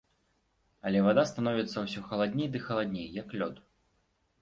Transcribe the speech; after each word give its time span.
Але 0.89 1.03
вада 1.09 1.27
становіцца 1.33 1.77
ўсё 1.85 2.05
халадней 2.09 2.53
ды 2.57 2.65
халадней, 2.67 3.07
як 3.23 3.27
лёд. 3.41 3.65